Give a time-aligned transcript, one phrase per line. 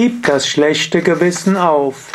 [0.00, 2.12] Gib das schlechte Gewissen auf.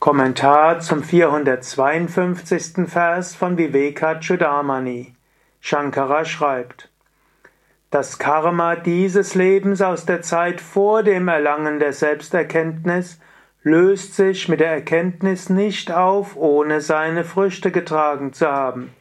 [0.00, 2.88] Kommentar zum 452.
[2.88, 5.14] Vers von Vivekachudamani.
[5.60, 6.88] Shankara schreibt,
[7.92, 13.20] das Karma dieses Lebens aus der Zeit vor dem Erlangen der Selbsterkenntnis
[13.62, 18.92] löst sich mit der Erkenntnis nicht auf, ohne seine Früchte getragen zu haben.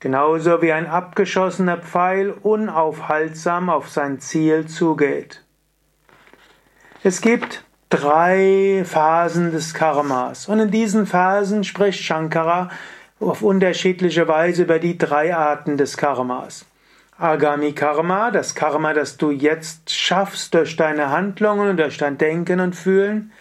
[0.00, 5.44] Genauso wie ein abgeschossener Pfeil unaufhaltsam auf sein Ziel zugeht.
[7.04, 12.70] Es gibt drei Phasen des Karmas und in diesen Phasen spricht Shankara
[13.18, 16.64] auf unterschiedliche Weise über die drei Arten des Karmas.
[17.18, 22.60] Agami Karma, das Karma, das du jetzt schaffst durch deine Handlungen und durch dein Denken
[22.60, 23.32] und Fühlen.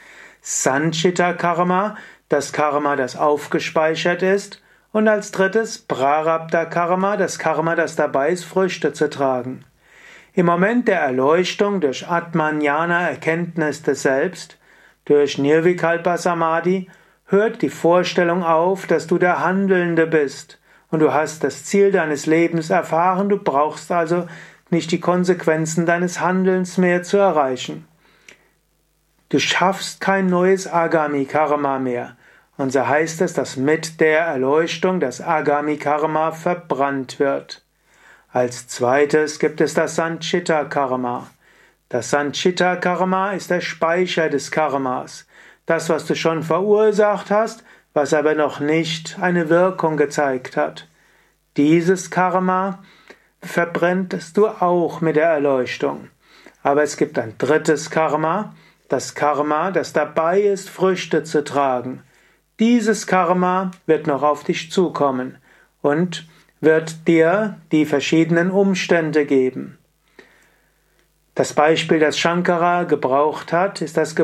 [0.41, 1.98] Sanchita Karma,
[2.30, 4.59] das Karma, das aufgespeichert ist.
[4.91, 9.63] Und als drittes Prarabdha Karma, das Karma, das dabei ist, Früchte zu tragen.
[10.34, 14.57] Im Moment der Erleuchtung durch Atmanjana, Erkenntnis des Selbst,
[15.04, 16.90] durch Nirvikalpa Samadhi,
[17.26, 20.57] hört die Vorstellung auf, dass du der Handelnde bist
[20.90, 24.26] und du hast das Ziel deines Lebens erfahren, du brauchst also
[24.70, 27.85] nicht die Konsequenzen deines Handelns mehr zu erreichen.
[29.27, 32.15] Du schaffst kein neues Agami Karma mehr.
[32.57, 37.63] Und so heißt es, dass mit der Erleuchtung das Agami Karma verbrannt wird.
[38.34, 41.29] Als zweites gibt es das Sanchita Karma.
[41.90, 45.27] Das Sanchita Karma ist der Speicher des Karmas.
[45.65, 50.87] Das, was du schon verursacht hast, was aber noch nicht eine Wirkung gezeigt hat.
[51.57, 52.79] Dieses Karma
[53.41, 56.07] verbrenntest du auch mit der Erleuchtung.
[56.63, 58.55] Aber es gibt ein drittes Karma,
[58.87, 62.02] das Karma, das dabei ist, Früchte zu tragen.
[62.59, 65.38] Dieses Karma wird noch auf dich zukommen
[65.81, 66.25] und
[66.62, 69.78] wird dir die verschiedenen Umstände geben.
[71.34, 74.16] Das Beispiel, das Shankara gebraucht hat, ist das,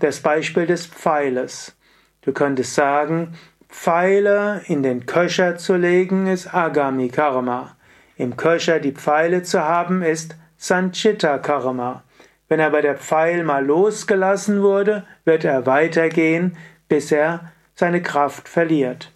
[0.00, 1.76] das Beispiel des Pfeiles.
[2.22, 3.34] Du könntest sagen,
[3.68, 7.76] Pfeile in den Köcher zu legen ist Agami Karma.
[8.16, 12.04] Im Köcher die Pfeile zu haben ist Sanchita Karma.
[12.48, 16.56] Wenn aber der Pfeil mal losgelassen wurde, wird er weitergehen,
[16.88, 19.12] bis er seine Kraft verliert.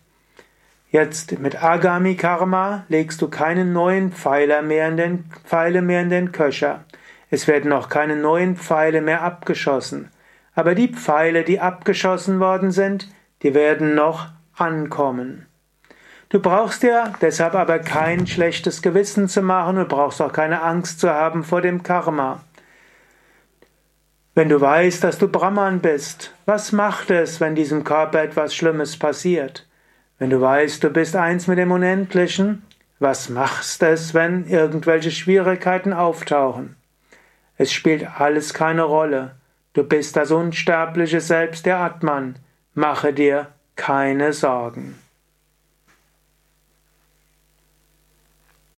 [0.94, 6.09] Jetzt mit Agami Karma legst du keine neuen Pfeile mehr in den, Pfeile mehr in
[6.09, 6.84] den Köcher.
[7.31, 10.12] Es werden auch keine neuen Pfeile mehr abgeschossen.
[10.55, 13.09] Aber die Pfeile, die abgeschossen worden sind,
[13.43, 15.47] die werden noch ankommen.
[16.28, 21.00] Du brauchst dir deshalb aber kein schlechtes Gewissen zu machen, du brauchst auch keine Angst
[21.00, 22.44] zu haben vor dem Karma.
[24.37, 28.97] Wenn du weißt, dass du Brahman bist, was macht es, wenn diesem Körper etwas Schlimmes
[28.97, 29.66] passiert?
[30.19, 32.62] Wenn du weißt, du bist eins mit dem Unendlichen,
[32.98, 36.76] was machst es, wenn irgendwelche Schwierigkeiten auftauchen?
[37.56, 39.36] Es spielt alles keine Rolle.
[39.72, 42.36] Du bist das unsterbliche Selbst der Atman.
[42.75, 44.98] Mache dir keine Sorgen.